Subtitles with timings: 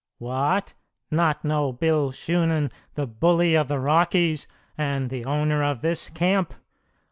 [0.17, 0.73] "What!
[1.11, 6.55] Not know Bill Shunan, the bully of the Rockies, and the owner of this camp?